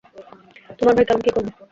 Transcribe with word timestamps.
তোমার 0.77 0.93
ভাইকে 0.97 1.11
আমি 1.13 1.23
কি 1.25 1.31
করব? 1.35 1.47